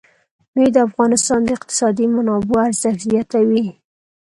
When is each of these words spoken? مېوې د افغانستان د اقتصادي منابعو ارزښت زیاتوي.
مېوې 0.53 0.69
د 0.73 0.77
افغانستان 0.87 1.39
د 1.43 1.49
اقتصادي 1.57 2.05
منابعو 2.15 2.65
ارزښت 2.67 2.99
زیاتوي. 3.09 3.65